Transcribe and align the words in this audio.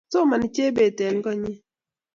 Somani 0.11 0.47
Jebet 0.55 0.97
eng` 1.05 1.21
konyi 1.25 1.53